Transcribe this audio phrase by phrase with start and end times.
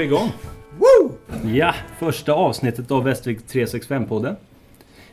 [0.00, 0.32] Vi igång.
[0.78, 1.12] Woo!
[1.54, 4.36] Ja, första avsnittet av Västervik 365-podden.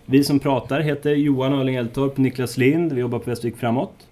[0.06, 2.94] Vi som pratar heter Johan Öling Eltorp, Niklas Lind.
[2.94, 4.08] Vi jobbar på Västervik Framåt.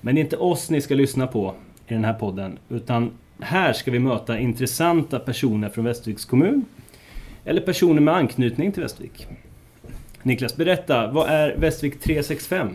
[0.00, 1.54] Men det är inte oss ni ska lyssna på
[1.86, 2.58] i den här podden.
[2.68, 6.64] Utan här ska vi möta intressanta personer från Västerviks kommun.
[7.44, 9.26] Eller personer med anknytning till Västervik.
[10.22, 11.10] Niklas, berätta.
[11.10, 12.68] Vad är Västervik 365?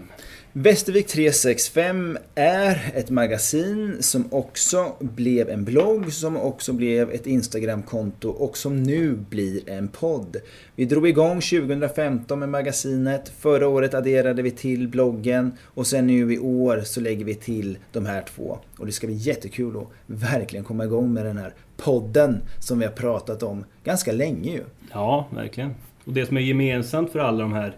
[0.55, 8.29] Västervik 365 är ett magasin som också blev en blogg, som också blev ett Instagramkonto
[8.29, 10.37] och som nu blir en podd.
[10.75, 13.31] Vi drog igång 2015 med magasinet.
[13.39, 17.77] Förra året adderade vi till bloggen och sen nu i år så lägger vi till
[17.91, 18.57] de här två.
[18.77, 22.85] Och det ska bli jättekul att verkligen komma igång med den här podden som vi
[22.85, 24.63] har pratat om ganska länge ju.
[24.91, 25.71] Ja, verkligen.
[26.05, 27.77] Och det som är gemensamt för alla de här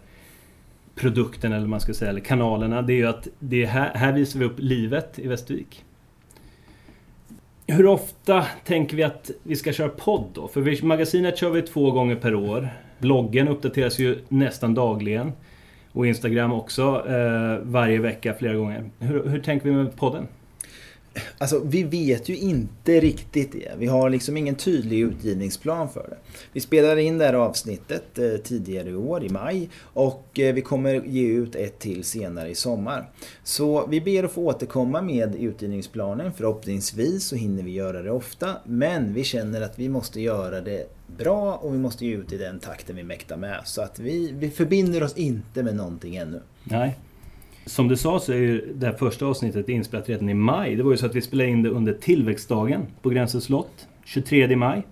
[0.96, 4.12] produkten eller man ska säga, eller kanalerna, det är ju att det är här, här
[4.14, 5.84] visar vi upp livet i Västervik.
[7.68, 10.48] Hur ofta tänker vi att vi ska köra podd då?
[10.48, 12.70] För vi, magasinet kör vi två gånger per år.
[13.00, 15.32] Bloggen uppdateras ju nästan dagligen.
[15.92, 18.90] Och Instagram också eh, varje vecka flera gånger.
[19.00, 20.28] Hur, hur tänker vi med podden?
[21.38, 23.72] Alltså vi vet ju inte riktigt det.
[23.78, 26.18] Vi har liksom ingen tydlig utgivningsplan för det.
[26.54, 29.70] Vi spelade in det här avsnittet eh, tidigare i år, i maj.
[29.82, 33.10] Och eh, vi kommer ge ut ett till senare i sommar.
[33.44, 36.34] Så vi ber att få återkomma med utgivningsplanen.
[36.34, 38.56] Förhoppningsvis så hinner vi göra det ofta.
[38.66, 42.38] Men vi känner att vi måste göra det bra och vi måste ge ut i
[42.38, 43.62] den takten vi mäktar med.
[43.66, 46.42] Så att vi, vi förbinder oss inte med någonting ännu.
[46.64, 46.98] Nej.
[47.66, 50.76] Som du sa så är ju det här första avsnittet inspelat redan i maj.
[50.76, 53.88] Det var ju så att vi spelade in det under tillväxtdagen på Gränsö slott.
[54.06, 54.84] 23 maj.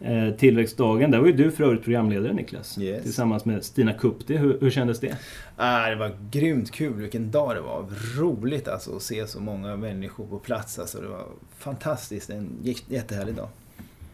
[0.00, 2.78] Eh, tillväxtdagen, där var ju du för övrigt programledare Niklas.
[2.78, 3.02] Yes.
[3.02, 4.36] Tillsammans med Stina Kupti.
[4.36, 5.16] Hur, hur kändes det?
[5.56, 7.86] Ah, det var grymt kul, vilken dag det var.
[8.16, 10.78] Roligt alltså att se så många människor på plats.
[10.78, 11.26] Alltså, det var
[11.58, 12.48] fantastiskt, en
[12.88, 13.48] jättehärlig dag.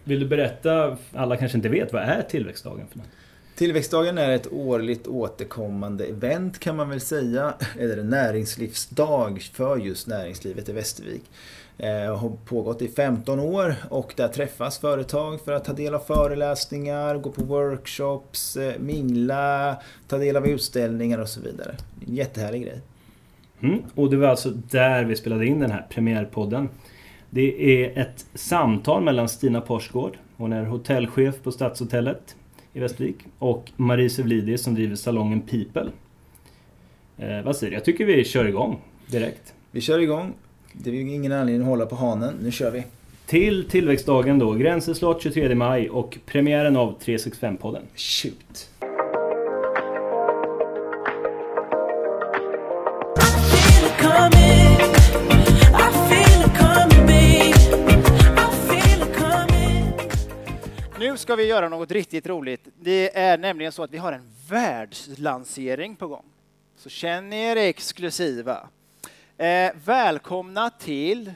[0.04, 3.08] Vill du berätta, alla kanske inte vet, vad är tillväxtdagen för något?
[3.54, 7.54] Tillväxtdagen är ett årligt återkommande event kan man väl säga.
[7.78, 11.22] Eller en näringslivsdag för just näringslivet i Västervik.
[11.78, 15.98] Eh, har pågått i 15 år och där träffas företag för att ta del av
[15.98, 19.76] föreläsningar, gå på workshops, eh, mingla,
[20.08, 21.74] ta del av utställningar och så vidare.
[22.06, 22.80] En jättehärlig grej.
[23.60, 26.68] Mm, och det var alltså där vi spelade in den här premiärpodden.
[27.30, 32.36] Det är ett samtal mellan Stina Porsgård, hon är hotellchef på Stadshotellet
[32.74, 33.16] i Västervik.
[33.38, 35.90] Och Marie Sevlidis som driver salongen People.
[37.18, 37.76] Eh, vad säger du?
[37.76, 39.54] Jag tycker vi kör igång direkt.
[39.70, 40.32] Vi kör igång.
[40.72, 42.34] Det är ingen anledning att hålla på hanen.
[42.42, 42.84] Nu kör vi.
[43.26, 44.52] Till tillväxtdagen då.
[44.52, 47.82] Gränses slott 23 maj och premiären av 365-podden.
[47.96, 48.70] Shoot!
[61.24, 62.68] Ska vi göra något riktigt roligt.
[62.80, 66.24] Det är nämligen så att vi har en världslansering på gång.
[66.76, 68.68] Så känn er exklusiva.
[69.36, 71.32] Eh, välkomna till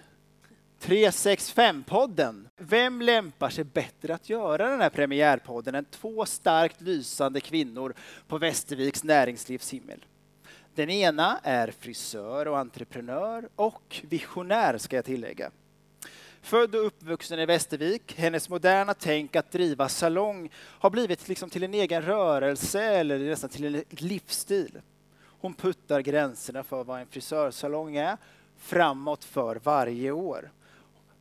[0.81, 2.49] 365-podden.
[2.56, 7.94] Vem lämpar sig bättre att göra den här premiärpodden än två starkt lysande kvinnor
[8.26, 10.05] på Västerviks näringslivshimmel?
[10.75, 15.50] Den ena är frisör och entreprenör och visionär ska jag tillägga.
[16.43, 21.62] Född och uppvuxen i Västervik, hennes moderna tänk att driva salong har blivit liksom till
[21.62, 24.81] en egen rörelse eller nästan till en livsstil.
[25.41, 28.16] Hon puttar gränserna för vad en frisörsalong är
[28.56, 30.50] framåt för varje år.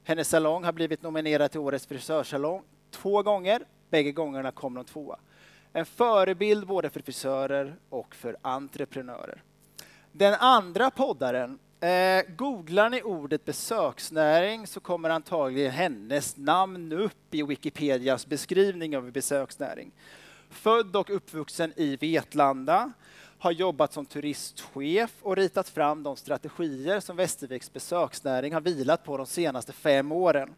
[0.04, 3.66] Hennes salong har blivit nominerad till Årets frisörsalong två gånger.
[3.90, 5.20] Bägge gångerna kom de tvåa.
[5.74, 9.44] En förebild både för frisörer och för entreprenörer.
[10.12, 17.44] Den andra poddaren Eh, googlar ni ordet besöksnäring så kommer antagligen hennes namn upp i
[17.44, 19.92] Wikipedias beskrivning av besöksnäring.
[20.50, 22.92] Född och uppvuxen i Vetlanda,
[23.40, 29.18] har jobbat som turistchef och ritat fram de strategier som Västerviks besöksnäring har vilat på
[29.18, 30.56] de senaste fem åren.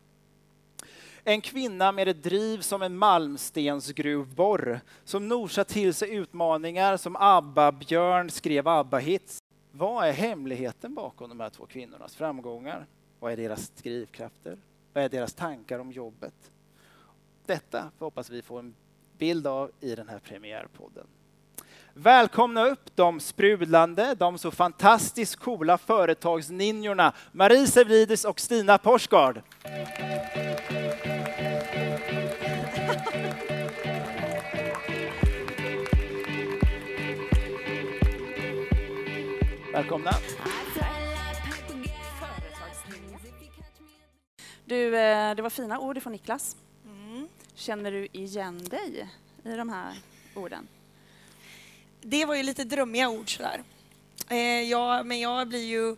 [1.23, 8.29] En kvinna med ett driv som en malmstensgruvborr som nosar till sig utmaningar som ABBA-Björn
[8.29, 9.39] skrev ABBA-hits
[9.79, 12.85] vad är hemligheten bakom de här två kvinnornas framgångar?
[13.19, 14.57] Vad är deras drivkrafter?
[14.93, 16.51] Vad är deras tankar om jobbet?
[17.45, 18.75] Detta hoppas vi få en
[19.17, 21.07] bild av i den här premiärpodden.
[21.93, 29.41] Välkomna upp de sprudlande, de så fantastiskt coola företagsninjorna Marie Sevlidis och Stina Porsgard.
[39.73, 40.11] Välkomna.
[44.65, 46.57] Du, eh, det var fina ord från Niklas.
[46.85, 47.27] Mm.
[47.53, 49.09] Känner du igen dig
[49.43, 49.97] i de här
[50.35, 50.67] orden?
[52.01, 53.63] Det var ju lite drömmiga ord sådär.
[54.29, 55.91] Eh, ja, men jag blir ju...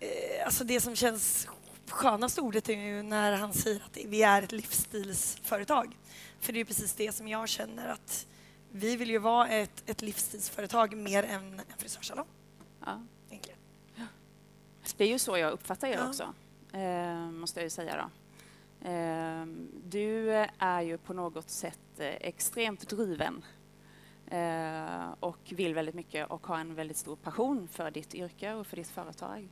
[0.00, 1.48] Eh, alltså det som känns
[1.88, 5.96] skönaste ordet är ju när han säger att vi är ett livsstilsföretag.
[6.40, 8.26] För det är precis det som jag känner att
[8.70, 12.26] vi vill ju vara ett, ett livsstilsföretag mer än en frisörsalong.
[12.86, 13.00] Ja.
[14.96, 16.08] Det är ju så jag uppfattar er Ja.
[16.08, 16.34] också,
[16.72, 18.10] eh, måste jag ju säga då.
[18.88, 19.46] Eh,
[19.84, 23.44] du är ju på något sätt eh, extremt driven
[24.26, 28.66] eh, och vill väldigt mycket och har en väldigt stor passion för ditt yrke och
[28.66, 29.48] för ditt företag.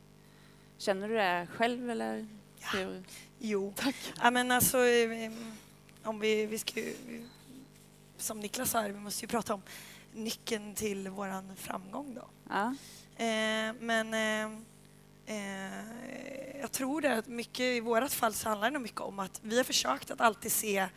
[0.79, 2.27] Känner du det själv eller?
[2.75, 3.05] Hur?
[3.39, 3.73] Jo.
[3.77, 3.97] Tack.
[4.23, 5.33] Ja, men alltså, eh,
[6.05, 6.95] om vi, vi ska ju,
[8.17, 9.63] som Niklas sa, vi måste ju prata om
[10.13, 12.25] nyckeln till våran framgång då.
[12.49, 12.75] Ja.
[13.16, 14.58] Eh, men eh,
[15.26, 19.19] eh, jag tror det att mycket i vårt fall så handlar det nog mycket om
[19.19, 20.88] att vi har försökt att alltid se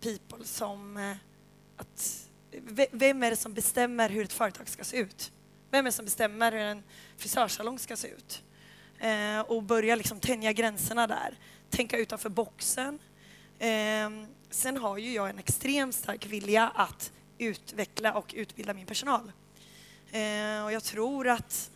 [0.00, 1.16] people som eh,
[1.76, 2.28] att
[2.90, 5.32] vem är det som bestämmer hur ett företag ska se ut?
[5.70, 6.82] Vem är det som bestämmer hur en
[7.16, 8.42] frisörsalong ska se ut?
[8.98, 11.38] Eh, och börja liksom tänja gränserna där.
[11.70, 12.98] Tänka utanför boxen.
[13.58, 14.10] Eh,
[14.50, 19.32] sen har ju jag en extremt stark vilja att utveckla och utbilda min personal.
[20.12, 21.70] Eh, och jag tror att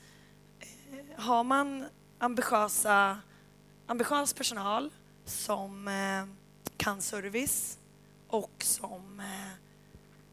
[0.61, 1.85] eh, har man
[2.19, 3.21] ambitiösa,
[3.87, 4.91] ambitiös personal
[5.25, 6.27] som eh,
[6.77, 7.79] kan service
[8.29, 9.23] och som,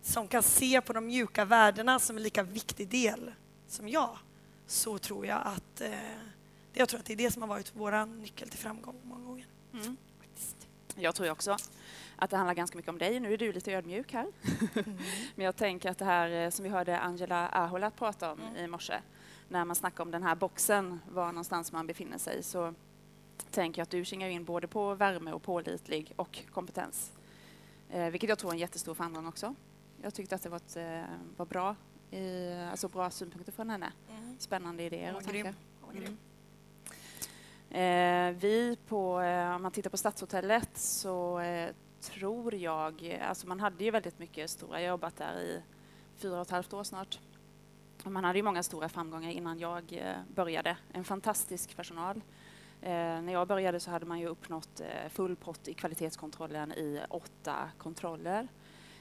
[0.01, 3.31] som kan se på de mjuka värdena som en lika viktig del
[3.67, 4.17] som jag,
[4.67, 5.81] så tror jag att
[6.73, 9.45] jag tror att det är det som har varit vår nyckel till framgång många gånger.
[9.73, 9.97] Mm.
[10.95, 11.57] Jag tror ju också
[12.21, 13.19] att det handlar ganska mycket om dig.
[13.19, 14.27] Nu är du lite ödmjuk här.
[14.75, 14.97] Mm.
[15.35, 18.55] Men jag tänker att det här eh, som vi hörde Angela Ahola prata om Mm.
[18.55, 19.01] i morse,
[19.49, 22.73] när man snackar om den här boxen, var någonstans man befinner sig, så
[23.51, 27.11] tänker jag att du kingar in både på värme och pålitlig och kompetens.
[27.89, 29.55] Eh, vilket jag tror är en jättestor framgång också.
[30.01, 31.01] Jag tyckte att det var, ett, eh,
[31.37, 31.75] var bra,
[32.11, 33.91] i, alltså bra synpunkter från henne.
[34.09, 34.35] Mm.
[34.39, 35.53] Spännande idéer och tankar.
[35.93, 36.17] Mm.
[37.71, 41.69] Eh, vi på, eh, om man tittar på Stadshotellet så eh,
[42.01, 45.61] tror jag, alltså man hade ju väldigt mycket stora, jag har jobbat där i
[46.17, 47.19] fyra och ett halvt år snart.
[48.03, 50.77] Och man hade ju många stora framgångar innan jag eh, började.
[50.91, 52.21] En fantastisk personal.
[52.81, 57.01] Eh, när jag började så hade man ju uppnått eh, full pott i kvalitetskontrollen i
[57.09, 58.47] åtta kontroller.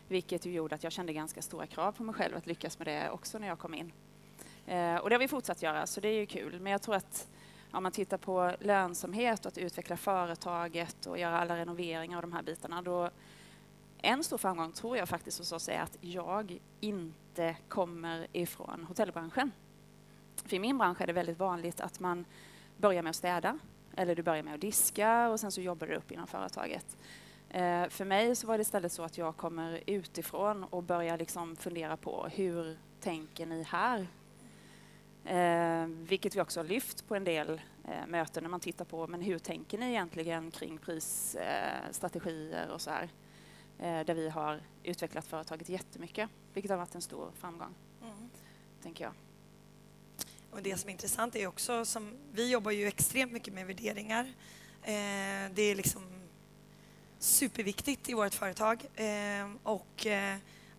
[0.09, 2.87] Vilket ju gjorde att jag kände ganska stora krav på mig själv att lyckas med
[2.87, 3.93] det också när jag kom in.
[4.67, 6.61] Eh, och det har vi fortsatt göra, så det är ju kul.
[6.61, 7.29] Men jag tror att
[7.73, 12.33] om man tittar på lönsamhet och att utveckla företaget och göra alla renoveringar och de
[12.33, 13.11] här bitarna, då
[14.03, 19.53] en stor framgång tror jag faktiskt hos oss är att jag inte kommer ifrån hotellbranschen.
[20.45, 22.25] För i min bransch är det väldigt vanligt att man
[22.77, 23.59] börjar med att städa
[23.97, 26.97] eller du börjar med att diska och sen så jobbar du upp inom företaget.
[27.51, 31.57] Eh, för mig så var det istället så att jag kommer utifrån och börjar liksom
[31.57, 34.07] fundera på hur tänker ni här?
[35.25, 39.07] Eh, vilket vi också har lyft på en del eh, möten när man tittar på
[39.07, 43.09] men hur tänker ni egentligen kring prisstrategier eh, och så här.
[43.79, 48.31] Eh, där vi har utvecklat företaget jättemycket, vilket har varit en stor framgång, Mm.
[48.83, 49.13] tänker jag.
[50.51, 54.25] Och det som är intressant är också som vi jobbar ju extremt mycket med värderingar.
[54.83, 56.03] Eh, det är liksom
[57.19, 60.07] superviktigt i vårt företag eh, och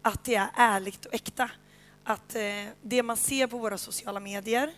[0.01, 1.51] att det är ärligt och äkta.
[2.03, 4.74] Att eh, det man ser på våra sociala medier,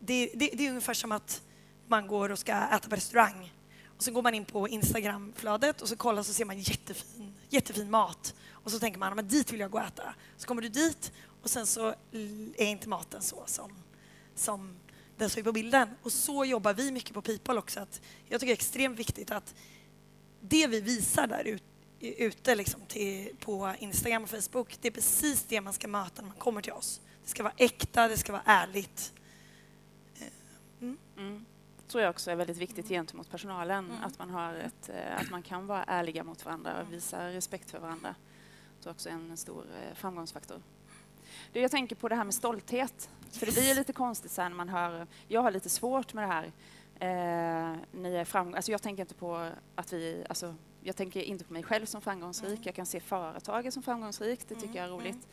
[0.00, 1.42] det, det, det är ungefär som att
[1.86, 3.52] man går och ska äta på restaurang
[3.98, 7.90] och så går man in på Instagramflödet och så kollar så ser man jättefin, jättefin
[7.90, 10.14] mat och så tänker man men dit vill jag gå och äta.
[10.36, 11.94] Så kommer du dit och sen så
[12.56, 13.72] är inte maten så som,
[14.34, 14.76] som
[15.16, 15.88] den såg på bilden.
[16.02, 17.80] Och så jobbar vi mycket på People också.
[17.80, 19.54] Att jag tycker det är extremt viktigt att
[20.40, 21.64] det vi visar där ute
[22.00, 26.28] ute liksom till, på Instagram och Facebook, det är precis det man ska möta när
[26.28, 27.00] man kommer till oss.
[27.24, 29.12] Det ska vara äkta, det ska vara ärligt.
[31.16, 31.44] Mm.
[31.88, 34.04] tror jag också är väldigt viktigt gentemot personalen, Mm.
[34.04, 37.70] att, man har ett, eh, att man kan vara ärliga mot varandra och visa respekt
[37.70, 38.14] för varandra.
[38.82, 40.62] Det är också en stor eh, framgångsfaktor.
[41.52, 43.10] Du, jag tänker på det här med stolthet.
[43.30, 45.06] För det blir lite konstigt här när man hör...
[45.28, 46.52] Jag har lite svårt med det här.
[47.00, 50.24] Eh, ni är framgång, alltså jag tänker inte på att vi...
[50.28, 52.50] Alltså, jag tänker inte på mig själv som framgångsrik.
[52.50, 52.62] Mm.
[52.64, 54.48] Jag kan se företaget som framgångsrikt.
[54.48, 55.00] Det tycker jag är mm.
[55.00, 55.28] roligt.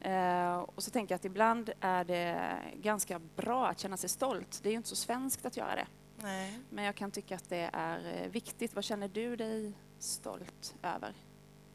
[0.00, 4.60] Eh, och så tänker jag att ibland är det ganska bra att känna sig stolt.
[4.62, 5.86] Det är ju inte så svenskt att göra det.
[6.16, 6.58] Nej.
[6.70, 8.74] Men jag kan tycka att det är eh, viktigt.
[8.74, 11.14] Vad känner du dig stolt över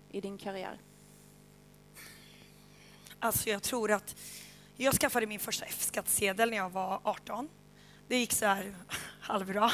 [0.09, 0.79] i din karriär?
[3.19, 4.15] Alltså jag tror att
[4.75, 7.49] jag skaffade min första F-skattsedel när jag var 18.
[8.07, 8.75] Det gick så här
[9.21, 9.71] halvbra.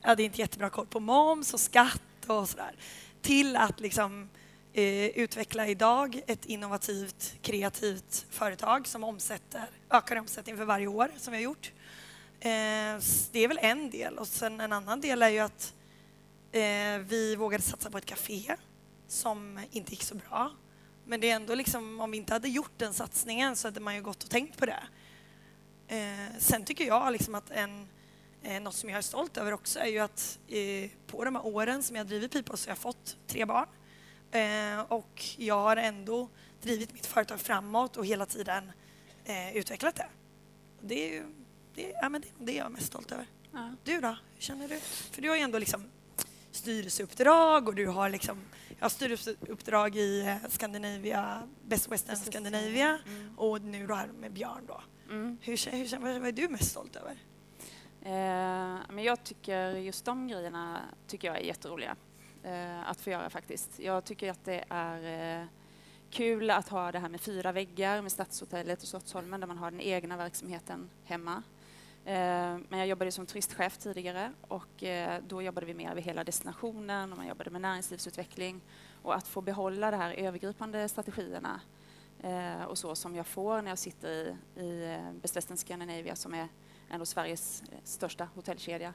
[0.00, 2.76] jag hade inte jättebra koll på moms och skatt och sådär.
[3.22, 4.28] Till att liksom
[4.72, 11.32] eh, utveckla idag ett innovativt, kreativt företag som omsätter, ökar omsättning för varje år som
[11.32, 11.72] vi har gjort.
[12.40, 13.00] Eh,
[13.32, 15.74] det är väl en del och sen en annan del är ju att
[16.52, 18.56] eh, vi vågade satsa på ett café
[19.08, 20.50] som inte gick så bra.
[21.04, 23.94] Men det är ändå liksom, om vi inte hade gjort den satsningen så hade man
[23.94, 24.82] ju gått och tänkt på det.
[25.88, 27.88] Eh, sen tycker jag liksom att en,
[28.42, 31.46] eh, något som jag är stolt över också är ju att eh, på de här
[31.46, 33.66] åren som jag drivit Pipa så har jag fått tre barn.
[34.30, 36.28] Eh, och jag har ändå
[36.62, 38.72] drivit mitt företag framåt och hela tiden
[39.24, 40.08] eh, utvecklat det.
[40.80, 41.24] Det är
[41.74, 43.26] det, ja, men det, det är jag mest stolt över.
[43.52, 43.74] Ja.
[43.84, 44.08] Du då?
[44.34, 44.80] Hur känner du?
[44.80, 45.84] För du har ju ändå liksom
[46.50, 48.42] styrelseuppdrag och du har liksom
[48.78, 53.38] jag har styrelseuppdrag i Scandinavia, Best Western Scandinavia Mm.
[53.38, 54.82] och nu då här med Björn då.
[55.10, 55.38] Mm.
[55.40, 57.16] Hur, hur, vad är du mest stolt över?
[58.04, 61.96] Eh, men jag tycker just de grejerna tycker jag är jätteroliga
[62.42, 63.78] eh, att få göra faktiskt.
[63.78, 65.46] Jag tycker att det är eh,
[66.10, 69.70] kul att ha det här med fyra väggar med Stadshotellet och Slottsholmen där man har
[69.70, 71.42] den egna verksamheten hemma.
[72.04, 74.84] Men jag jobbade som turistchef tidigare och
[75.28, 78.60] då jobbade vi mer över hela destinationen och man jobbade med näringslivsutveckling
[79.02, 81.60] och att få behålla de här övergripande strategierna
[82.68, 86.48] och så som jag får när jag sitter i, i Best Western Scandinavia som är
[86.92, 88.94] ändå Sveriges eh, största hotellkedja.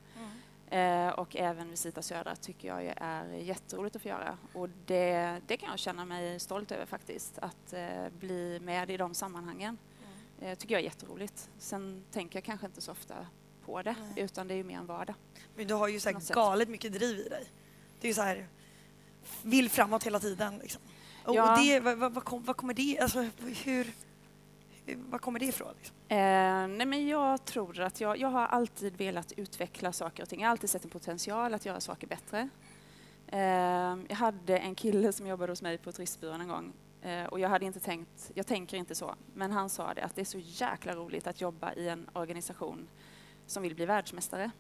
[0.70, 4.38] Eh, och även Visita Södra tycker jag är jätteroligt att få göra.
[4.54, 8.98] Och det, det kan jag känna mig stolt över faktiskt, att eh, bli med i
[8.98, 9.78] de sammanhangen.
[10.42, 11.50] Eh, tycker jag är jätteroligt.
[11.60, 13.16] Sen tänker jag kanske inte så ofta
[13.66, 14.24] på det, Nej.
[14.24, 15.16] utan det är ju mer en vardag.
[15.56, 17.46] Men du har ju så här galet mycket driv i dig.
[18.02, 18.48] Det är så här,
[19.44, 20.58] vill framåt hela tiden.
[20.58, 20.82] Liksom.
[21.24, 21.52] Och, Ja.
[21.52, 23.26] och det, vad, vad, vad kommer det, alltså
[23.64, 23.94] hur,
[24.96, 25.74] var kommer det ifrån?
[25.78, 25.96] Liksom?
[26.08, 26.18] Eh,
[26.78, 30.42] nej men jag tror att jag, jag har alltid velat utveckla saker och ting.
[30.42, 32.50] Jag har alltid sett en potential att göra saker bättre.
[33.28, 33.40] Eh,
[34.10, 37.50] jag hade en kille som jobbade hos mig på turistbyrån en gång eh, och jag
[37.50, 40.40] hade inte tänkt, jag tänker inte så, men han sa det att det är så
[40.40, 42.88] jäkla roligt att jobba i en organisation
[43.46, 44.52] som vill bli världsmästare.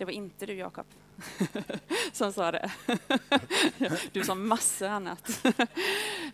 [0.00, 0.86] Det var inte du Jakob
[2.12, 2.70] som sa det.
[4.12, 5.46] Du sa massor annat.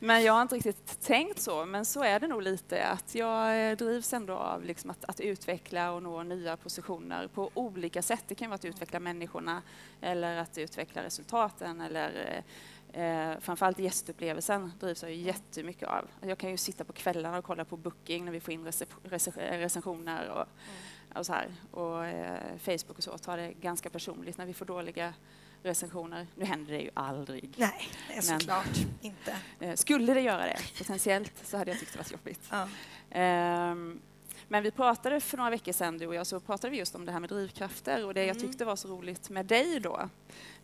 [0.00, 3.78] Men jag har inte riktigt tänkt så, men så är det nog lite att jag
[3.78, 8.24] drivs ändå av liksom att, att utveckla och nå nya positioner på olika sätt.
[8.28, 9.62] Det kan vara att utveckla människorna
[10.00, 12.42] eller att utveckla resultaten eller
[12.92, 16.08] eh, framförallt gästupplevelsen drivs jag ju jättemycket av.
[16.20, 19.28] Jag kan ju sitta på kvällarna och kolla på Booking när vi får in rec
[19.36, 20.76] recensioner och, mm
[21.18, 21.48] och så här.
[21.70, 25.14] Och eh, Facebook och så tar det ganska personligt när vi får dåliga
[25.62, 26.26] recensioner.
[26.34, 27.54] Nu händer det ju aldrig.
[27.56, 29.36] Nej, nej Men- såklart inte.
[29.60, 32.40] Eh, skulle det göra det, potentiellt, så hade jag tyckt det var jobbigt.
[32.50, 32.68] Ja.
[33.10, 34.00] Ehm,
[34.48, 37.04] men vi pratade för några veckor sedan, du och jag, så pratade vi just om
[37.04, 38.48] det här med drivkrafter och det jag Mm.
[38.48, 40.08] tyckte var så roligt med dig då,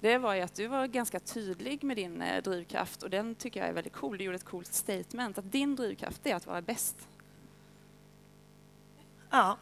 [0.00, 3.60] det var ju att du var ganska tydlig med din eh, drivkraft och den tycker
[3.60, 4.18] jag är väldigt cool.
[4.18, 7.08] Du gjorde ett coolt statement, att din drivkraft är att vara bäst.
[9.30, 9.56] Ja.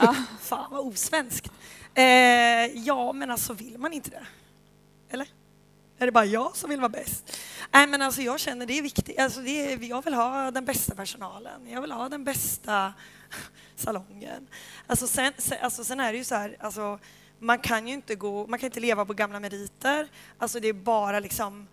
[0.00, 0.14] Ja.
[0.40, 1.52] Fan vad osvenskt.
[1.94, 2.04] Eh,
[2.66, 4.26] ja, men alltså vill man inte det?
[5.08, 5.28] Eller?
[5.98, 7.36] Är det bara jag som vill vara bäst?
[7.72, 9.18] Nej, men alltså jag känner det är viktigt.
[9.18, 11.68] Alltså det är, jag vill ha den bästa personalen.
[11.68, 12.92] Jag vill ha den bästa
[13.76, 14.46] salongen.
[14.86, 16.98] Alltså sen, sen, alltså sen är det ju så här, alltså
[17.38, 20.08] man kan ju inte gå, man kan inte leva på gamla meriter.
[20.38, 21.68] Alltså det är bara liksom,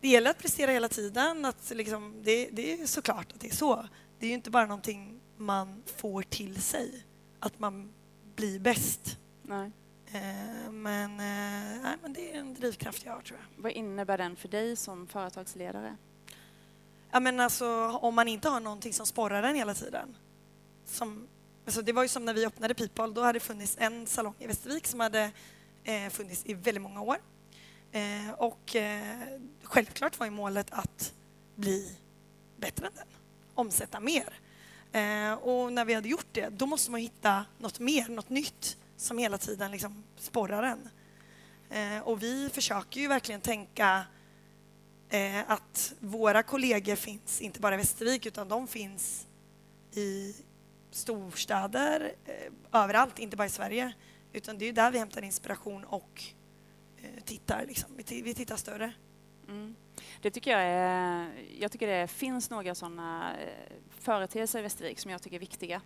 [0.00, 1.44] det gäller att prestera hela tiden.
[1.44, 3.86] Att liksom, det, det är såklart att det är så.
[4.18, 7.04] Det är ju inte bara någonting man får till sig,
[7.40, 7.92] att man
[8.36, 9.18] blir bäst.
[9.42, 9.70] Nej.
[10.12, 13.62] Eh, men, eh, nej, men det är en drivkraft jag har tror jag.
[13.62, 15.96] Vad innebär den för dig som företagsledare?
[17.10, 20.16] Ja, men alltså, om man inte har någonting som sporrar en hela tiden.
[20.84, 21.28] Som,
[21.64, 24.34] alltså, det var ju som när vi öppnade People, då hade det funnits en salong
[24.38, 25.30] i Västervik som hade
[25.84, 27.16] eh, funnits i väldigt många år.
[27.92, 29.18] Eh, och eh,
[29.62, 31.14] självklart var ju målet att
[31.54, 31.96] bli
[32.56, 33.06] bättre än den,
[33.54, 34.40] omsätta mer.
[34.92, 38.76] Eh, och när vi hade gjort det, då måste man hitta något mer, något nytt
[38.96, 40.88] som hela tiden liksom sporrar en.
[41.70, 44.04] Eh, och vi försöker ju verkligen tänka
[45.08, 49.26] eh, att våra kollegor finns inte bara i Västervik utan de finns
[49.92, 50.36] i
[50.90, 53.92] storstäder, eh, överallt, inte bara i Sverige.
[54.32, 56.22] Utan det är ju där vi hämtar inspiration och
[56.96, 57.64] eh, tittar.
[57.66, 57.90] Liksom.
[57.96, 58.92] Vi, vi tittar större.
[59.48, 59.74] Mm.
[60.22, 65.10] Det tycker jag är, jag tycker det finns några sådana eh, företeelser i Västervik som
[65.10, 65.80] jag tycker är viktiga.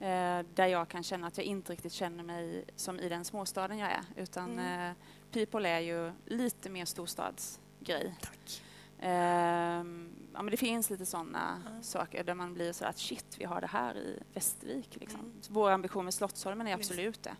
[0.00, 3.78] Eh, där jag kan känna att jag inte riktigt känner mig som i den småstaden
[3.78, 4.02] jag är.
[4.16, 4.90] Utan Mm.
[4.90, 4.96] eh,
[5.32, 8.14] People är ju lite mer storstadsgrej.
[8.20, 8.62] Tack.
[9.00, 11.82] Ehm, ja, men det finns lite sådana Ja.
[11.82, 14.96] saker där man blir så att shit, vi har det här i Västervik.
[15.00, 15.20] Liksom.
[15.20, 15.32] Mm.
[15.48, 17.36] Vår ambition med Slottsholmen är absolut det.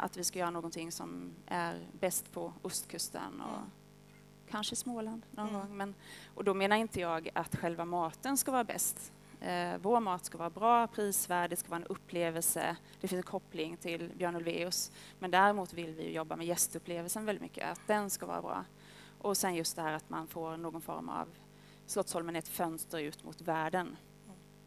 [0.00, 3.70] Att vi ska göra någonting som är bäst på ostkusten och Mm.
[4.50, 5.60] Kanske Småland någon Mm.
[5.60, 5.76] gång.
[5.76, 5.94] Men,
[6.34, 9.12] och då menar inte jag att själva maten ska vara bäst.
[9.40, 12.76] Eh, vår mat ska vara bra, prisvärd, det ska vara en upplevelse.
[13.00, 14.92] Det finns en koppling till Björn Ulvaeus.
[15.18, 18.64] Men däremot vill vi jobba med gästupplevelsen väldigt mycket, att den ska vara bra.
[19.18, 21.28] Och sen just det här att man får någon form av
[21.86, 23.96] Slottsholmen är ett fönster ut mot världen.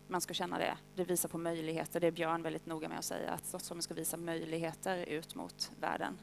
[0.07, 0.77] Man ska känna det.
[0.95, 1.99] Det visar på möjligheter.
[1.99, 5.71] Det är Björn väldigt noga med att säga att Slottsholmen ska visa möjligheter ut mot
[5.79, 6.19] världen.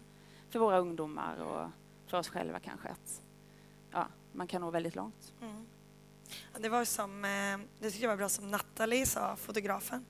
[0.51, 1.71] För våra ungdomar och
[2.11, 2.89] för oss själva kanske.
[2.89, 3.23] Att,
[3.93, 5.33] ja, man kan nå väldigt långt.
[5.43, 5.67] Mm.
[6.59, 10.05] Det var som, eh, det tycker jag var bra som Natalie sa, fotografen,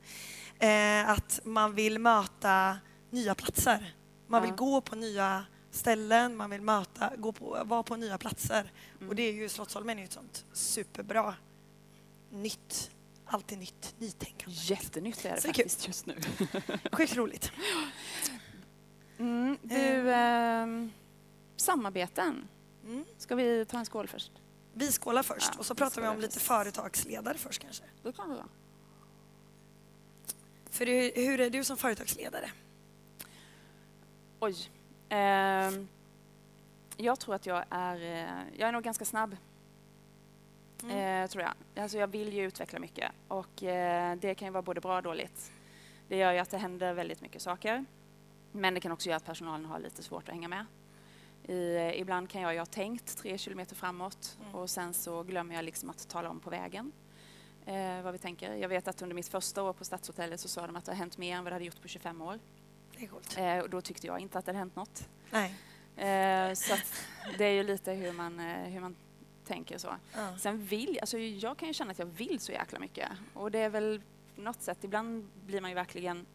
[0.59, 2.79] eh, att man vill möta
[3.11, 3.95] nya platser.
[4.27, 4.57] Man vill Ja.
[4.57, 8.73] gå på nya ställen, man vill möta, gå på, vara på nya platser.
[8.97, 9.09] Mm.
[9.09, 11.35] Och det är ju Slottsholmen är ju ett sånt superbra
[12.31, 12.91] nytt,
[13.27, 14.55] alltid nytt, nytänkande.
[14.59, 15.65] Jättenytt är det Så är kul.
[15.65, 16.17] faktiskt just nu.
[16.93, 17.53] Sjukt roligt.
[19.19, 20.91] Mm, du, ehm,
[21.57, 22.49] samarbeten.
[22.89, 23.05] Mm.
[23.19, 24.33] Ska vi ta en skål först?
[24.73, 26.47] Vi skålar först Ja, och så pratar vi om lite först.
[26.47, 27.85] företagsledare först kanske.
[28.03, 28.49] Det kan vi göra.
[30.71, 32.51] För hur, hur är du som företagsledare?
[34.41, 34.57] Oj.
[35.09, 35.89] Ehm,
[36.97, 39.37] jag tror att jag är, eh, jag är nog ganska snabb.
[40.83, 41.25] Mm.
[41.25, 41.83] Eh, tror jag.
[41.83, 45.03] Alltså jag vill ju utveckla mycket och eh, det kan ju vara både bra och
[45.03, 45.53] dåligt.
[46.09, 47.85] Det gör ju att det händer väldigt mycket saker.
[48.53, 50.67] Men det kan också göra att personalen har lite svårt att hänga med.
[51.47, 54.55] I, eh, ibland kan jag ju ha tänkt tre kilometer framåt Mm.
[54.55, 56.93] och sen så glömmer jag liksom att tala om på vägen
[57.67, 58.55] eh, vad vi tänker.
[58.55, 60.97] Jag vet att under mitt första år på Stadshotellet så sa de att det har
[60.97, 62.39] hänt mer än vad det hade gjort på 25 år.
[62.97, 63.39] Det är coolt.
[63.39, 65.09] Eh, och då tyckte jag inte att det hade hänt något.
[65.31, 65.55] Nej.
[65.97, 66.75] Eh, så
[67.39, 68.97] det är ju lite hur man, eh, hur man
[69.45, 69.95] tänker så.
[70.15, 70.39] Ja.
[70.39, 73.09] Sen vill alltså jag kan ju känna att jag vill så jäkla mycket.
[73.35, 74.03] Och det är väl
[74.37, 76.27] något sätt, ibland blir man ju verkligen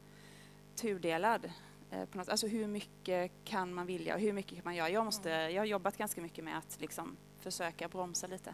[0.76, 1.52] tudelad.
[1.94, 4.90] Eh, på något, alltså hur mycket kan man vilja och hur mycket kan man göra?
[4.90, 8.54] Jag, måste, jag har jobbat ganska mycket med att liksom försöka bromsa lite.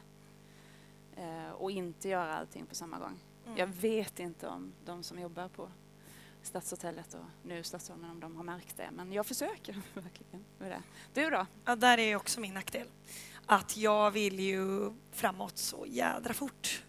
[1.15, 3.19] Eh, och inte göra allting på samma gång.
[3.45, 3.57] Mm.
[3.57, 5.69] Jag vet inte om de som jobbar på
[6.41, 8.89] Stadshotellet och nu Stadsholmen om de har märkt det.
[8.91, 10.81] Men jag försöker verkligen med det.
[11.13, 11.45] Du då?
[11.65, 12.87] Ja, där är också min nackdel.
[13.45, 16.83] Att jag vill ju framåt så jädra fort.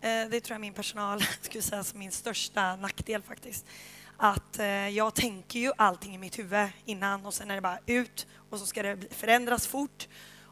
[0.00, 3.66] Eh, det tror jag min personal skulle säga som min största nackdel faktiskt.
[4.24, 7.78] Att eh, jag tänker ju allting i mitt huvud innan och sen är det bara
[7.86, 10.08] ut och så ska det förändras fort.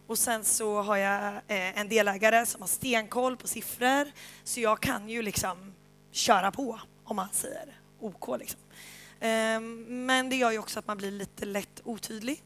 [0.06, 4.12] Och sen så har jag eh, en delägare som har stenkoll på siffror
[4.44, 5.74] så jag kan ju liksom
[6.10, 8.60] köra på om man säger OK liksom.
[9.20, 12.42] Eh, men det gör ju också att man blir lite lätt otydlig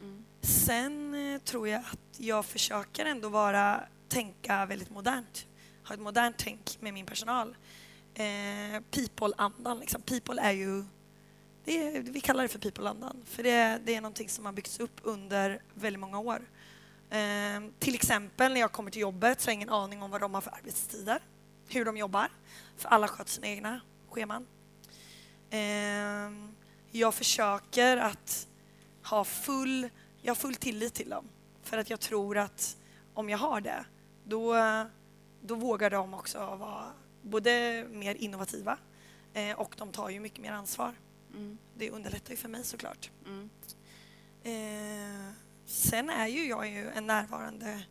[0.00, 0.24] Mm.
[0.40, 5.46] Sen eh, tror jag att jag försöker ändå vara, tänka väldigt modernt.
[5.88, 7.56] Ha ett modernt tänk med min personal.
[8.18, 10.02] Eh, people-andan, liksom.
[10.02, 10.84] People är ju...
[11.64, 14.80] Det är, vi kallar det för people-andan, för det, det är någonting som har byggts
[14.80, 16.42] upp under väldigt många år.
[17.10, 20.20] Eh, till exempel när jag kommer till jobbet så har jag ingen aning om vad
[20.20, 21.22] de har för arbetstider,
[21.68, 22.28] hur de jobbar,
[22.76, 24.46] för alla sköter sina egna scheman.
[25.50, 26.50] Eh,
[26.90, 28.48] jag försöker att
[29.04, 29.88] ha full,
[30.22, 31.28] jag har full tillit till dem.
[31.62, 32.76] För att jag tror att
[33.14, 33.84] om jag har det,
[34.24, 34.54] då,
[35.40, 36.92] då vågar de också vara
[37.28, 38.78] både mer innovativa
[39.34, 40.94] eh, och de tar ju mycket mer ansvar.
[41.34, 41.58] Mm.
[41.74, 43.10] Det underlättar ju för mig såklart.
[43.26, 43.50] Mm.
[44.42, 45.32] Eh,
[45.66, 47.82] sen är ju jag ju en närvarande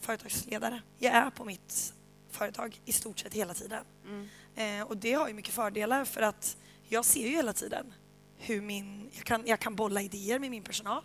[0.00, 0.82] företagsledare.
[0.98, 1.94] Jag är på mitt
[2.30, 3.84] företag i stort sett hela tiden.
[4.04, 4.28] Mm.
[4.54, 6.56] Eh, och det har ju mycket fördelar för att
[6.88, 7.94] jag ser ju hela tiden
[8.38, 11.02] hur min, jag kan, jag kan bolla idéer med min personal.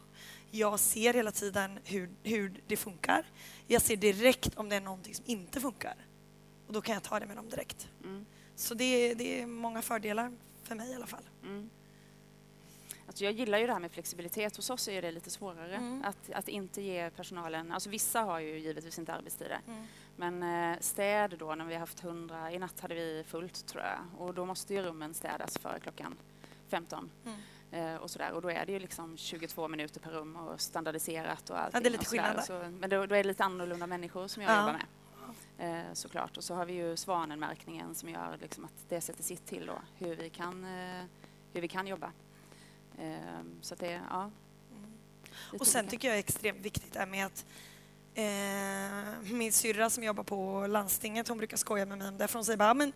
[0.52, 3.26] Jag ser hela tiden hur, hur det funkar.
[3.68, 5.96] Jag ser direkt om det är någonting som inte funkar.
[6.72, 7.88] Och då kan jag ta det med dem direkt.
[8.04, 8.26] Mm.
[8.56, 10.32] Så det, det är många fördelar
[10.64, 11.24] för mig i alla fall.
[11.44, 11.70] Mm.
[13.08, 14.56] Alltså jag gillar ju det här med flexibilitet.
[14.56, 16.04] Hos oss är det lite svårare Mm.
[16.06, 17.72] att, att inte ge personalen...
[17.72, 19.60] Alltså vissa har ju givetvis inte arbetstider.
[19.68, 19.86] Mm.
[20.16, 22.52] Men eh, städ då, när vi har haft hundra...
[22.52, 24.00] I natt hade vi fullt tror jag.
[24.28, 26.16] Och då måste ju rummen städas före klockan
[26.70, 27.10] 15.
[27.26, 27.40] Mm.
[27.72, 28.32] Eh, och, sådär.
[28.32, 31.84] och då är det ju liksom 22 minuter per rum och standardiserat och allting.
[31.84, 32.44] det är lite skillnad.
[32.44, 34.60] Så, men då, då är det lite annorlunda människor som jag Ja.
[34.60, 34.86] jobbar med.
[35.62, 36.38] Eh, såklart.
[36.38, 39.82] Och så har vi ju svanenmärkningen som gör liksom att det sätter sitt till då,
[39.98, 41.04] hur vi kan, eh,
[41.54, 42.12] hur vi kan jobba.
[42.98, 44.32] Eh, så det, ja.
[44.72, 44.92] Mm.
[45.60, 47.46] Och sen tycker jag är extremt viktigt är med att
[48.14, 52.40] eh, min syrra som jobbar på landstinget, hon brukar skoja med mig om det, för
[52.40, 52.94] hon säger bara, men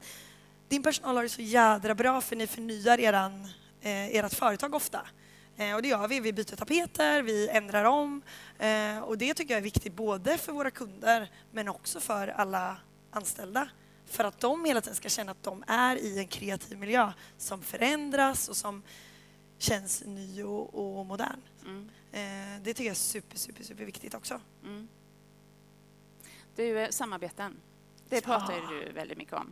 [0.67, 3.43] din personal har det så jädra bra för ni förnyar eran,
[3.81, 5.07] eh, ert företag ofta.
[5.57, 8.21] Eh, och det gör vi, vi byter tapeter, vi ändrar om
[8.59, 12.77] eh, och det tycker jag är viktigt både för våra kunder men också för alla
[13.11, 13.69] anställda.
[14.05, 17.61] För att de hela tiden ska känna att de är i en kreativ miljö som
[17.61, 18.83] förändras och som
[19.57, 21.41] känns ny och, och modern.
[21.65, 21.89] Mm.
[22.11, 24.41] Eh, det tycker jag är super, super, super viktigt också.
[24.63, 24.87] Mm.
[26.55, 27.57] Du, samarbeten.
[28.09, 29.51] Det pratar ju du väldigt mycket om,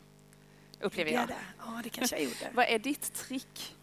[0.79, 1.27] upplever jag.
[1.27, 1.35] det?
[1.59, 2.49] Ja, det kanske jag gjorde.
[2.53, 3.75] Vad är ditt trick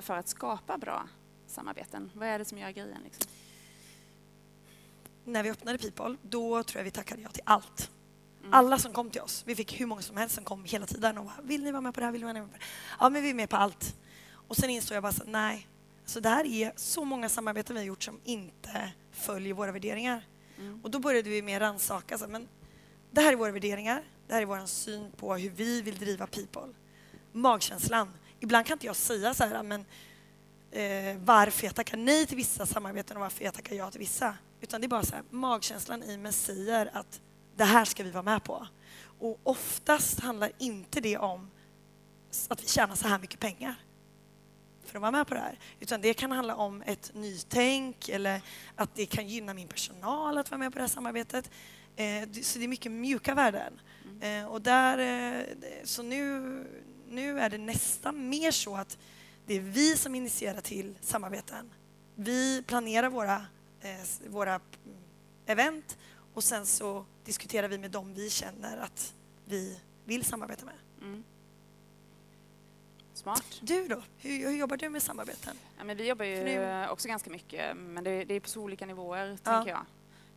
[0.00, 1.08] för att skapa bra
[1.54, 2.10] samarbeten?
[2.14, 3.02] Vad är det som gör grejen?
[3.04, 3.26] Liksom?
[5.24, 7.90] När vi öppnade People, då tror jag vi tackade ja till allt.
[8.40, 8.54] Mm.
[8.54, 11.18] Alla som kom till oss, vi fick hur många som helst som kom hela tiden
[11.18, 12.64] och bara, vill ni vara med på det här, vill ni vara med på det
[12.64, 12.96] här?
[13.00, 13.96] Ja, men vi är med på allt.
[14.48, 15.68] Och sen insåg jag bara så nej,
[16.04, 20.26] så det här är så många samarbeten vi har gjort som inte följer våra värderingar.
[20.58, 20.80] Mm.
[20.82, 22.48] Och då började vi mer rannsaka, så, men
[23.10, 26.26] det här är våra värderingar, det här är vår syn på hur vi vill driva
[26.26, 26.74] People.
[27.32, 28.12] Magkänslan.
[28.40, 29.84] Ibland kan inte jag säga så här, men
[30.74, 34.36] eh, varför jag tackar nej till vissa samarbeten och varför jag tackar ja till vissa.
[34.60, 37.20] Utan det är bara så här, magkänslan i mig säger att
[37.56, 38.66] det här ska vi vara med på.
[39.18, 41.50] Och oftast handlar inte det om
[42.48, 43.74] att vi tjänar så här mycket pengar
[44.84, 45.58] för att vara med på det här.
[45.80, 48.40] Utan det kan handla om ett nytänk eller
[48.76, 51.50] att det kan gynna min personal att vara med på det här samarbetet.
[51.96, 53.80] Eh, så det är mycket mjuka värden.
[54.20, 55.44] Eh, och där, eh,
[55.84, 56.40] så nu,
[57.08, 58.98] nu är det nästan mer så att
[59.46, 61.70] det är vi som initierar till samarbeten.
[62.14, 63.36] Vi planerar våra,
[63.80, 64.96] eh, våra mm,
[65.46, 65.98] event
[66.34, 70.74] och sen så diskuterar vi med dem vi känner att vi vill samarbeta med.
[71.02, 71.24] Mm.
[73.14, 73.44] Smart.
[73.60, 74.02] Du då?
[74.18, 75.56] Hur, hur jobbar du med samarbeten?
[75.78, 78.60] Ja, men vi jobbar ju nu- också ganska mycket, men det, det är på så
[78.62, 79.52] olika nivåer, Ja.
[79.52, 79.84] tänker jag.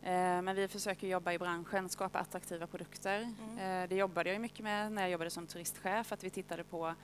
[0.02, 3.34] Eh, Men vi försöker jobba i branschen, skapa attraktiva produkter.
[3.50, 3.58] Mm.
[3.82, 6.94] Eh, Det jobbade jag mycket med när jag jobbade som turistchef, att vi tittade på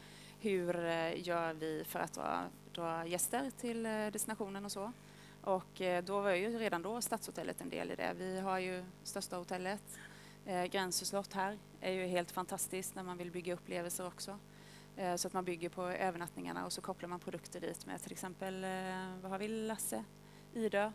[0.40, 2.44] hur eh, gör vi för att dra,
[2.74, 4.92] dra gäster till eh, destinationen och så.
[5.42, 8.14] Och eh, då var ju redan då Stadshotellet en del i det.
[8.16, 9.98] Vi har ju största hotellet.
[10.46, 14.38] Eh, Gränsö slott här är ju helt fantastiskt när man vill bygga upplevelser också.
[14.96, 18.12] Eh, Så att man bygger på övernattningarna och så kopplar man produkter dit med till
[18.12, 20.04] exempel, eh, vad har vi, Lasse,
[20.54, 20.92] Idö.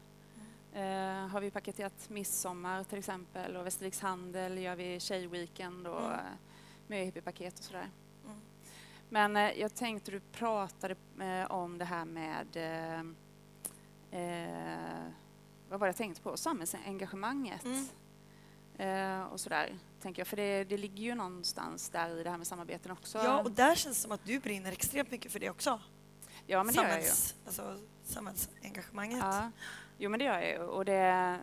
[0.74, 6.26] Eh, har vi paketerat midsommar till exempel och Västerviks handel gör vi tjejweekend och mm.
[6.88, 7.90] med hippiepaket och sådär.
[9.10, 13.00] Men eh, jag tänkte du pratade eh, om det här med eh,
[14.22, 15.04] eh,
[15.70, 16.38] vad var det jag tänkte på?
[16.38, 17.66] Samhällsengagemanget.
[17.66, 17.86] Mm.
[18.78, 20.28] Eh, och sådär, tänker jag.
[20.28, 23.18] För det, det ligger ju någonstans där i det här med samarbeten också.
[23.18, 25.82] Ja, och där känns det som att du brinner extremt mycket för det också.
[26.48, 27.06] ja men det gör jag ju.
[27.06, 29.20] Samhälls, alltså, samhällsengagemanget.
[29.20, 29.52] Ja,
[29.98, 30.58] jo men det gör jag ju.
[30.58, 31.40] Och det,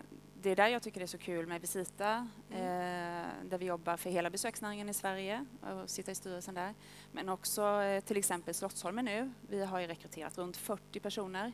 [0.46, 2.61] det är där jag tycker det är så kul med Visita, Mm.
[2.62, 6.74] eh, där vi jobbar för hela besöksnäringen i Sverige och sitter i styrelsen där.
[7.12, 9.32] Men också eh, till exempel Slottsholmen nu.
[9.48, 11.52] Vi har ju rekryterat runt 40 personer,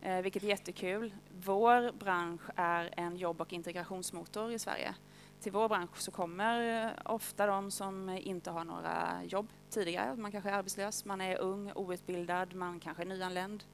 [0.00, 1.14] eh, vilket är jättekul.
[1.30, 4.94] Vår bransch är en jobb och integrationsmotor i Sverige.
[5.40, 10.16] Till vår bransch så kommer eh, ofta de som inte har några jobb tidigare.
[10.16, 13.64] Man kanske är arbetslös, man är ung, outbildad, man kanske är nyanländ.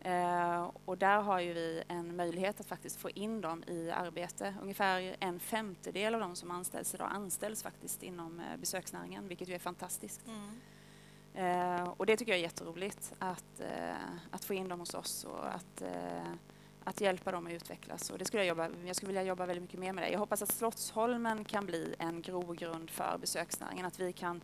[0.00, 4.54] Eh, och där har ju vi en möjlighet att faktiskt få in dem i arbete.
[4.62, 9.54] Ungefär en femtedel av de som anställs idag anställs faktiskt inom eh, besöksnäringen, vilket ju
[9.54, 10.20] är fantastiskt.
[10.26, 10.60] Mm.
[11.34, 13.94] Eh, och det tycker jag är jätteroligt, att, eh,
[14.30, 16.32] att få in dem hos oss och att, eh,
[16.84, 18.10] att hjälpa dem att utvecklas.
[18.10, 20.10] Och det skulle jag, jobba, jag skulle vilja jobba väldigt mycket mer med det.
[20.10, 24.40] Jag hoppas att Slottsholmen kan bli en grogrund för besöksnäringen, att vi kan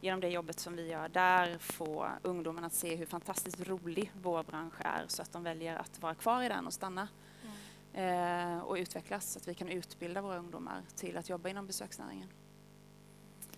[0.00, 4.42] genom det jobbet som vi gör där få ungdomarna att se hur fantastiskt rolig vår
[4.42, 7.08] bransch är så att de väljer att vara kvar i den och stanna
[7.92, 12.28] eh, och utvecklas så att vi kan utbilda våra ungdomar till att jobba inom besöksnäringen.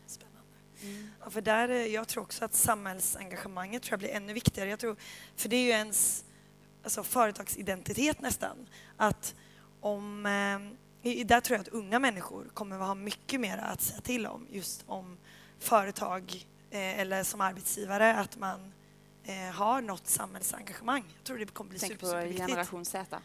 [0.07, 0.39] Spännande.
[1.21, 4.71] Ja, för där, eh, jag tror också att samhällsengagemanget tror jag blir ännu viktigare.
[4.71, 4.97] Jag tror,
[5.37, 6.25] för det är ju ens
[6.83, 8.69] alltså, företagsidentitet nästan.
[8.97, 9.35] Att
[9.81, 10.27] om,
[11.03, 14.27] eh, där tror jag att unga människor kommer att ha mycket mer att säga till
[14.27, 15.19] om just om
[15.59, 18.73] företag eh, eller som arbetsgivare att man
[19.25, 21.05] eh, har något samhällsengagemang.
[21.17, 22.49] Jag tror det kommer bli Tänk super, på superviktigt.
[22.49, 23.21] generation Z.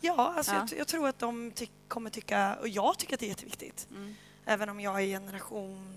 [0.00, 0.66] Ja, alltså Ja.
[0.70, 3.88] Jag, jag tror att de ty- kommer tycka, och jag tycker att det är jätteviktigt.
[3.90, 4.14] Mm.
[4.44, 5.94] Även om jag är generation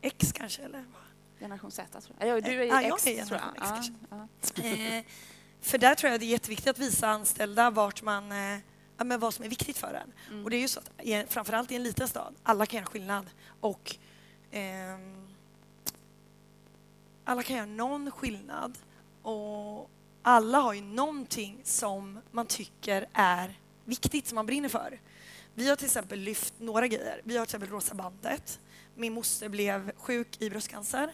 [0.00, 0.84] X kanske, eller?
[1.40, 2.28] Generation Z tror jag.
[2.28, 3.78] Ja, du är ju Ja, jag X, är tror jag.
[3.78, 4.64] X Ja, ja.
[4.64, 5.04] Eh,
[5.60, 8.58] för där tror jag det är jätteviktigt att visa anställda vart man, eh,
[8.98, 10.12] ja, men vad som är viktigt för en.
[10.30, 10.44] Mm.
[10.44, 10.90] Och det är ju så att
[11.28, 13.26] framförallt i en liten stad, alla kan göra skillnad.
[13.60, 13.96] Och
[14.56, 15.26] Ehm,
[17.24, 18.78] alla kan göra någon skillnad.
[19.22, 19.90] Och
[20.22, 25.00] alla har ju någonting som man tycker är viktigt, som man brinner för.
[25.54, 27.20] Vi har till exempel lyft några grejer.
[27.24, 28.60] Vi har till exempel Rosa bandet.
[28.94, 31.12] Min moster blev sjuk i bröstcancer.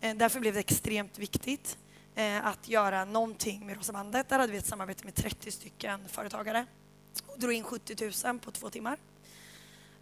[0.00, 1.78] Eh, därför blev det extremt viktigt
[2.14, 4.28] eh, att göra någonting med Rosa bandet.
[4.28, 6.66] Där hade vi ett samarbete med 30 stycken företagare
[7.26, 8.98] och drog in 70 000 på två timmar.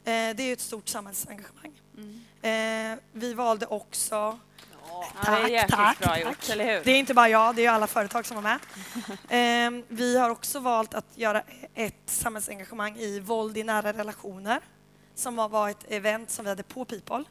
[0.05, 1.81] Eh, det är ett stort samhällsengagemang.
[1.97, 2.93] Mm.
[2.93, 4.39] Eh, vi valde också
[5.25, 6.21] Ja, det är Tack, tack, bra tack.
[6.21, 6.85] gjort, eller hur?
[6.85, 8.59] Det är inte bara jag, det är alla företag som var med.
[9.29, 11.43] Ehm, vi har också valt att göra
[11.75, 14.61] ett samhällsengagemang i våld i nära relationer
[15.15, 17.25] som var, ett event som vi hade på People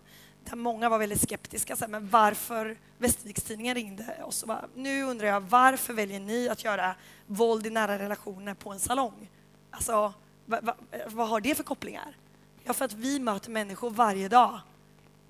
[0.46, 1.76] där många var väldigt skeptiska.
[1.76, 6.50] Så här, men varför Västerviks-Tidningen ringde oss och bara, nu undrar jag varför väljer ni
[6.50, 9.30] att göra våld i nära relationer på en salong?
[9.72, 10.14] Alltså,
[10.46, 10.76] va, va,
[11.08, 12.16] vad har det för kopplingar?
[12.64, 14.60] Ja, för att vi möter människor varje dag.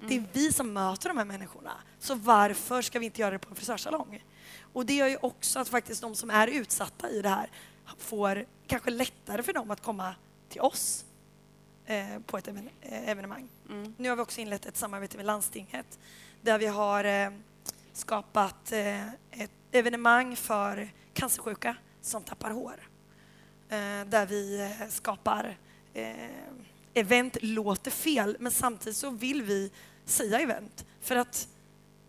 [0.07, 1.71] Det är vi som möter de här människorna.
[1.99, 4.23] Så varför ska vi inte göra det på en frisörsalong?
[4.73, 7.49] Och det gör ju också att faktiskt de som är utsatta i det här
[7.97, 10.15] får kanske lättare för dem att komma
[10.49, 11.05] till oss
[11.85, 13.49] eh, på ett even- eh, evenemang.
[13.69, 13.95] Mm.
[13.97, 15.99] Nu har vi också inlett ett samarbete med landstinget
[16.41, 17.29] där vi har eh,
[17.93, 22.87] skapat eh, ett evenemang för cancersjuka som tappar hår.
[23.69, 25.57] Eh, där vi eh, skapar
[26.93, 29.71] event låter fel men samtidigt så vill vi
[30.05, 31.47] säga event för att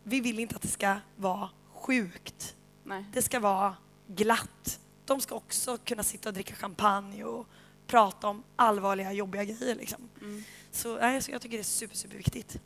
[0.03, 2.57] vi vill inte att det ska vara sjukt.
[2.85, 3.05] Nej.
[3.13, 4.81] Det ska vara glatt.
[5.05, 7.47] De ska också kunna sitta och dricka champagne och
[7.87, 9.75] prata om allvarliga, jobbiga grejer.
[9.75, 10.09] Liksom.
[10.21, 10.43] Mm.
[10.71, 12.61] Så, nej, så jag tycker det är super, superviktigt.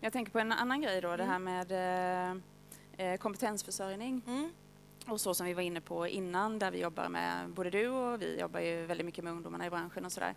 [0.00, 1.28] Jag tänker på en annan grej då, det Mm.
[1.28, 2.40] här med
[2.96, 4.22] eh, eh, kompetensförsörjning.
[4.26, 4.50] Mm.
[5.06, 8.22] Och så som vi var inne på innan, där vi jobbar med, både du och
[8.22, 10.28] vi jobbar ju väldigt mycket med ungdomarna i branschen och sådär.
[10.30, 10.34] Eh,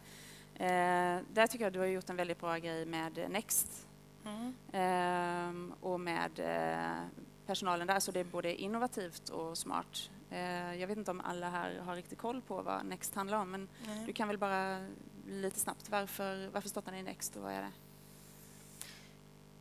[1.33, 3.85] där tycker jag du har gjort en väldigt bra grej med Next
[4.25, 4.53] Mm.
[4.73, 7.07] ehm, och med eh,
[7.45, 10.09] personalen där, så det är både innovativt och smart.
[10.29, 13.51] Eh, jag vet inte om alla här har riktigt koll på vad Next handlar om,
[13.51, 14.05] men Nej.
[14.05, 14.87] du kan väl bara
[15.27, 17.71] lite snabbt, varför, varför startar ni Next och vad är det?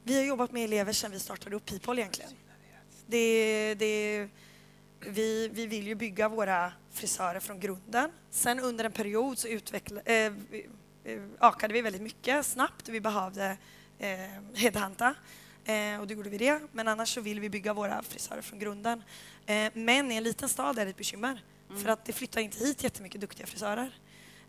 [0.03, 2.31] Vi har jobbat med elever sedan vi startade upp People egentligen.
[3.07, 4.29] Det, det,
[5.01, 8.11] vi, vi vill ju bygga våra frisörer från grunden.
[8.31, 10.33] Sen under en period så utveckla, eh,
[11.05, 12.89] eh, ökade vi väldigt mycket snabbt.
[12.89, 13.57] Vi behövde
[13.99, 14.09] eh,
[14.55, 15.15] headhunta
[15.65, 16.61] eh, och då gjorde vi det.
[16.73, 19.03] Men annars så vill vi bygga våra frisörer från grunden.
[19.47, 21.43] Eh, men i en liten stad är det ett bekymmer
[21.83, 23.99] för att det flyttar inte hit jättemycket duktiga frisörer.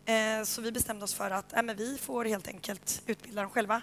[0.04, 3.50] Eh, så vi bestämde oss för att äh, men vi får helt enkelt utbilda dem
[3.50, 3.82] själva.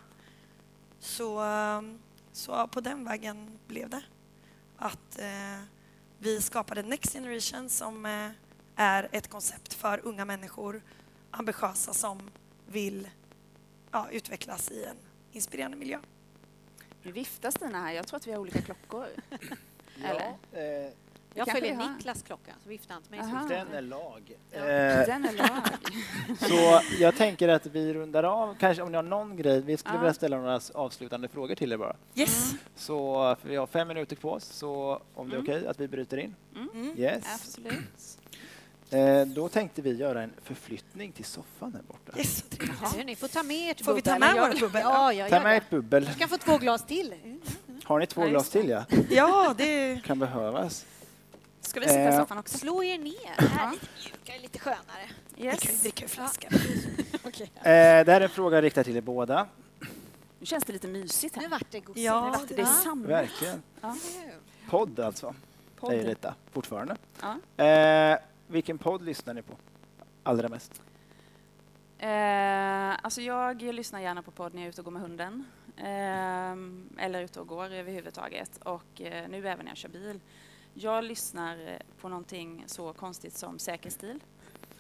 [1.00, 2.00] Så, ehm,
[2.32, 4.02] så på den vägen blev det.
[4.78, 5.64] Att eh,
[6.20, 8.30] vi skapade Next Generation som eh,
[8.76, 10.82] är ett koncept för unga människor,
[11.32, 12.30] ambitiösa som
[12.72, 13.08] vill
[13.92, 14.98] ja, utvecklas i en
[15.32, 16.00] inspirerande miljö.
[17.04, 19.06] Nu viftar Stina här, jag tror att vi har olika klockor.
[20.04, 20.28] Eller?
[20.28, 20.94] eh, Det
[21.34, 21.90] Jag följer har.
[21.94, 23.20] Niklas klocka, så vifta inte mig.
[23.20, 23.42] Aha.
[23.48, 23.54] så.
[23.54, 24.32] den är lag.
[24.52, 24.58] Ja.
[24.58, 25.68] Eh, Den är lag.
[26.50, 29.62] så jag tänker att vi rundar av, kanske om ni har någon grej.
[29.62, 30.00] Vi skulle Ja.
[30.00, 31.96] vilja ställa några avslutande frågor till er bara.
[32.16, 32.54] Yes!
[32.76, 35.52] Så för vi har fem minuter på oss, så om det är Mm.
[35.58, 36.36] okej att vi bryter in.
[36.56, 36.94] Mm.
[37.00, 37.24] Yes.
[37.36, 38.18] Absolut.
[38.92, 42.18] Eh, då tänkte vi göra en förflyttning till soffan här borta.
[42.18, 42.44] yes.
[43.06, 44.82] ni får ta med ert Får vi ta med Jag- vårt bubbel?
[44.84, 45.58] Ja, ja, Ta gör med det.
[45.58, 46.06] ett bubbel.
[46.06, 47.14] Du ska få två glas till.
[47.24, 47.42] Mm.
[47.84, 48.86] Har ni två Ja, glas just till ja?
[49.10, 50.86] Ja, det Kan behövas.
[51.62, 52.58] Ska vi sitta i Eh, soffan också?
[52.58, 53.14] Slå er ner.
[53.40, 55.10] Det här är lite mjukare, lite skönare.
[55.36, 56.52] vi kan ju dricka ur flaskan.
[57.24, 57.52] Okej.
[57.56, 59.48] Eh, det här är en fråga riktad till er båda.
[60.40, 61.50] Nu känns det lite mysigt Nu här.
[61.50, 62.06] vart det gosigt.
[62.06, 62.66] Ja, vart Det är Ja.
[62.66, 63.10] samlat.
[63.12, 63.62] Verkligen.
[63.82, 63.96] Ja,
[64.70, 65.36] Podd alltså.
[65.80, 65.92] podd.
[65.92, 66.96] Det är detta fortfarande.
[67.22, 67.64] Ja.
[67.66, 69.54] Eh, vilken podd lyssnar ni på
[70.24, 70.82] allra mest?
[72.00, 75.46] Eh, alltså jag lyssnar gärna på podd när jag är ute och går med hunden.
[75.78, 78.58] Eh, eller ute och går överhuvudtaget.
[78.64, 80.20] Och eh, nu även när jag kör bil.
[80.74, 84.20] Jag lyssnar eh, på någonting så konstigt som Säker stil.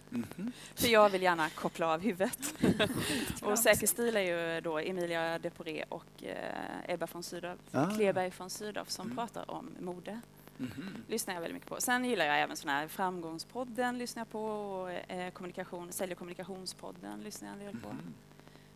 [0.09, 0.51] Mhm.
[0.75, 2.53] För jag vill gärna koppla av huvudet.
[3.41, 4.21] och Säker stil är
[4.55, 7.95] ju då Emilia Deporé och eh, Ebba von Sydow, Ah.
[7.95, 9.17] Kleberg von Sydow som Mm.
[9.17, 10.21] pratar om mode.
[10.57, 11.03] Mhm.
[11.07, 11.81] lyssnar jag väldigt mycket på.
[11.81, 16.17] Sen gillar jag även sån här Framgångspodden lyssnar jag på och eh, kommunikation, Sälj och
[16.17, 17.89] kommunikationspodden lyssnar jag en del på.
[17.89, 18.13] Mhm.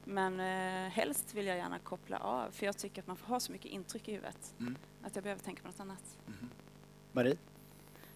[0.04, 3.40] Men eh, helst vill jag gärna koppla av för jag tycker att man får ha
[3.40, 4.76] så mycket intryck i huvudet Mm.
[5.04, 6.18] att jag behöver tänka på något annat.
[7.12, 7.38] Marie?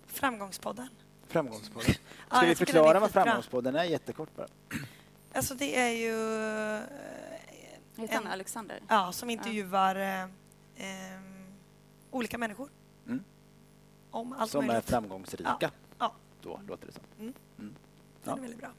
[0.05, 0.89] Framgångspodden.
[1.27, 1.93] Framgångspodden.
[1.93, 1.99] Ska
[2.29, 3.11] Ja, vi förklara vad.
[3.11, 4.47] Framgångspodden är jättekort bara?
[5.33, 6.13] Alltså det är ju
[6.77, 6.81] eh,
[8.01, 8.79] Heter han Alexander?
[8.87, 10.23] ja, som intervjuar eh,
[10.77, 11.45] ehm,
[12.11, 12.69] olika människor.
[13.07, 13.23] Mm.
[14.15, 14.89] Om allt Som är möjligt.
[14.89, 15.71] framgångsrika.
[15.99, 16.13] Ja.
[16.41, 17.03] Då låter det som.
[17.57, 17.75] Den
[18.23, 18.37] Ja.
[18.37, 18.71] är väldigt bra.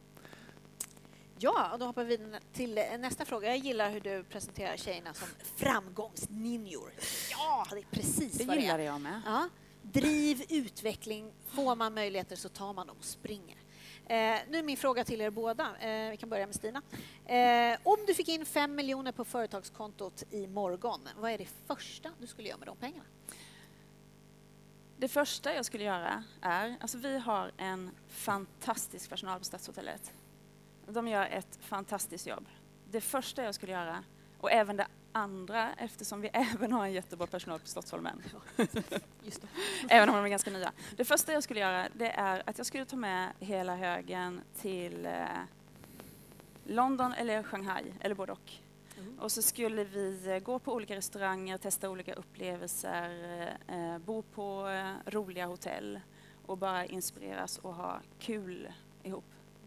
[1.38, 3.49] Ja, och då hoppar vi till nästa fråga.
[3.49, 6.92] Jag gillar hur du presenterar tjejerna som framgångsninjor.
[7.31, 8.62] Ja, det är precis Det vad det är.
[8.62, 9.22] gillade jag med.
[9.27, 9.49] Ja.
[9.83, 11.33] Driv, utveckling.
[11.46, 13.57] Får man möjligheter så tar man dem och springer.
[14.07, 15.77] Eh, nu är min fråga till er båda.
[15.81, 16.83] Eh, vi kan börja med Stina.
[17.27, 22.11] Eh, om du fick in fem miljoner på företagskontot i morgon, vad är det första
[22.20, 23.05] du skulle göra med de pengarna?
[24.98, 30.12] Det första jag skulle göra är, alltså vi har en fantastisk personal på Stadshotellet.
[30.87, 32.46] De gör ett fantastiskt jobb.
[32.90, 34.04] Det första jag skulle göra,
[34.40, 38.22] och även det andra eftersom vi även har en jättebra personal på Slottsholmen.
[39.22, 39.48] Just det.
[39.94, 40.72] Även om de är ganska nya.
[40.96, 45.06] Det första jag skulle göra det är att jag skulle ta med hela högen till
[45.06, 45.26] eh,
[46.64, 48.52] London eller Shanghai, eller både och.
[48.98, 49.18] Mm.
[49.18, 53.11] Och så skulle vi eh, gå på olika restauranger, testa olika upplevelser,
[53.68, 56.00] eh, bo på eh, roliga hotell
[56.46, 58.68] och bara inspireras och ha kul
[59.02, 59.24] ihop.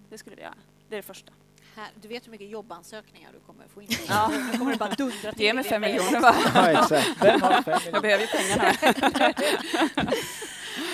[0.09, 0.53] Det skulle vi göra.
[0.89, 1.31] Det är det första.
[1.75, 3.87] Här, du vet hur mycket jobbansökningar du kommer få in?
[4.07, 4.31] Ja.
[4.51, 6.35] Du kommer bara dundra till Ge mig fem det miljoner bara.
[6.73, 7.09] Ja, exakt.
[7.21, 8.01] Vem har fem Jag miljoner?
[8.01, 9.33] behöver ju pengarna.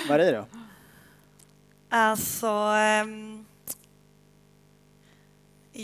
[0.08, 0.46] Marie då?
[1.88, 2.46] Alltså...
[2.46, 3.46] ehm,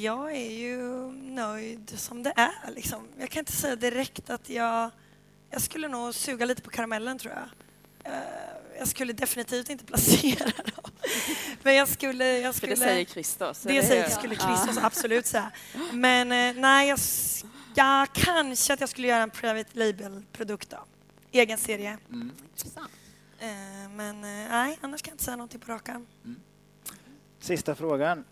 [0.01, 0.79] jag är ju
[1.13, 2.71] nöjd som det är.
[2.75, 3.09] Liksom.
[3.19, 4.91] Jag kan inte säga direkt att jag...
[5.51, 7.45] Jag skulle nog suga lite på karamellen, tror jag.
[8.13, 8.19] Eh,
[8.79, 10.91] jag skulle definitivt inte placera dem.
[11.63, 12.39] Men jag skulle...
[12.39, 13.61] Jag För skulle det säger Christos.
[13.63, 14.47] det säger, skulle Ja.
[14.57, 15.51] Christos absolut säga.
[15.93, 16.99] Men eh, nej, jag,
[17.75, 20.85] ja, kanske att jag skulle göra en private label-produkt då.
[21.33, 21.99] Egen serie.
[22.13, 22.31] Mm.
[22.51, 22.91] Intressant.
[23.39, 23.49] Eh,
[23.91, 26.07] men nej, annars kan jag inte säga någonting på rak arm.
[27.41, 28.25] Sista frågan.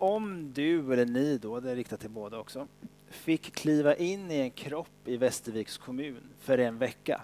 [0.00, 2.66] Om du, eller ni då, det är riktat till båda också,
[3.10, 7.20] fick kliva in i en kropp i Västerviks kommun för en vecka,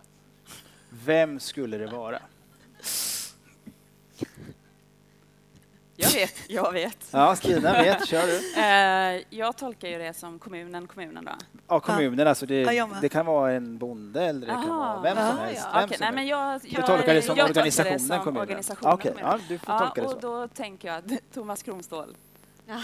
[0.91, 2.19] vem skulle det vara?
[5.99, 7.09] Jag vet, jag vet.
[7.11, 8.61] Ja, Stina vet, kör du.
[8.61, 11.33] Eh, jag tolkar ju det som kommunen, kommunen då.
[11.69, 14.93] Ja, kommunen, alltså Ja, det, det kan vara en bonde eller det kan Aha.
[14.93, 15.63] vara vem som Ja, helst.
[15.73, 15.79] ja.
[15.79, 18.41] Vem Okej, som nej, jag, Du tolkar det som organisationen som kommunen?
[18.43, 19.39] organisationen Okej, kommunen.
[19.41, 20.19] ja, du får Ja, tolka det och så.
[20.21, 22.17] då tänker jag att Thomas Kronståhl.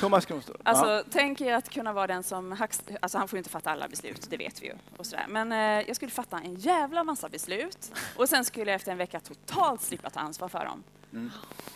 [0.01, 0.57] Thomas Kronståhl.
[0.63, 1.03] Alltså, ja.
[1.11, 2.53] tänk er att kunna vara den som...
[2.53, 4.75] Hackst, alltså, han får ju inte fatta alla beslut, det vet vi ju.
[4.97, 5.27] Och sådär.
[5.29, 8.99] Men eh, jag skulle fatta en jävla massa beslut och sen skulle jag efter en
[8.99, 10.83] vecka totalt slippa ta ansvar för dem.
[11.13, 11.31] Mm.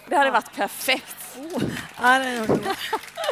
[0.09, 1.38] Det hade varit perfekt.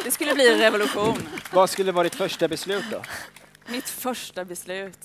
[0.03, 1.17] Det skulle bli en revolution.
[1.53, 3.01] Vad skulle vara ditt första beslut då?
[3.67, 4.99] Mitt första beslut.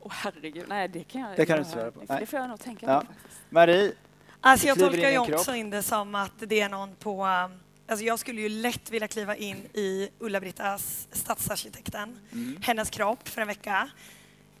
[0.00, 2.00] Åh herregud, nej det kan jag Det kan du inte svara på.
[2.18, 3.00] Det får jag nog tänka Ja.
[3.00, 3.40] på faktiskt.
[3.50, 3.92] Marie,
[4.40, 5.38] Alltså jag tolkar ju en kropp.
[5.40, 7.26] också in det som att det är någon på...
[7.26, 12.58] um, Alltså jag skulle ju lätt vilja kliva in i Ulla-Brittas, stadsarkitekten, Mm.
[12.62, 13.88] hennes kropp för en vecka.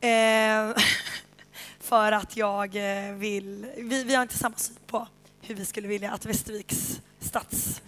[0.00, 0.76] Eh,
[1.80, 3.66] för att jag eh, vill...
[3.76, 5.08] Vi, vi har inte samma syn på
[5.40, 7.80] hur vi skulle vilja att Västerviks stadsbild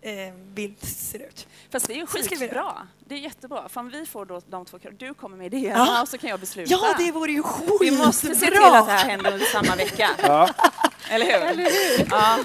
[0.00, 1.46] eh, bild ser ut.
[1.70, 2.86] Fast det är ju vi skitbra.
[2.98, 3.68] Det är jättebra.
[3.68, 6.02] För om vi får då de två Du kommer med idéerna Ja.
[6.02, 6.70] och så kan jag besluta.
[6.72, 7.76] Ja, det vore ju skitbra!
[7.80, 10.10] Vi måste se till att det här händer under samma vecka.
[10.22, 10.48] ja,
[11.10, 12.06] Eller hur?
[12.10, 12.38] Ja.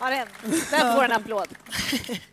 [0.00, 0.28] Ja, den,
[0.70, 1.48] där får en applåd.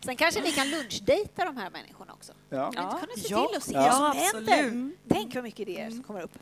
[0.04, 2.32] Sen kanske ni kan lunchdejta de här människorna också.
[2.50, 2.66] ja.
[2.66, 3.46] Inte kunna se Ja.
[3.48, 4.90] till och se Ja, vad som händer.
[5.08, 6.38] Tänk vad mycket idéer som kommer upp.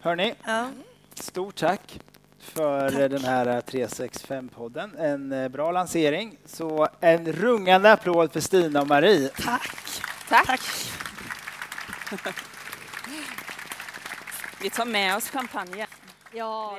[0.00, 0.68] Hörni, Ja.
[1.14, 2.00] stort tack
[2.42, 3.10] för Tack.
[3.10, 4.98] den här 365-podden.
[4.98, 6.38] En eh, bra lansering.
[6.46, 9.28] Så en rungande applåd för Stina och Marie.
[9.28, 9.76] Tack!
[10.28, 10.46] Tack.
[10.46, 10.60] Tack!
[14.62, 15.86] Vi tar med oss champagnen.
[16.32, 16.78] Ja,